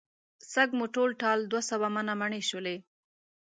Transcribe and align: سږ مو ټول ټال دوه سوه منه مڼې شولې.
سږ 0.53 0.69
مو 0.77 0.85
ټول 0.95 1.09
ټال 1.21 1.39
دوه 1.51 1.61
سوه 1.69 1.87
منه 1.95 2.13
مڼې 2.21 2.41
شولې. 2.49 2.77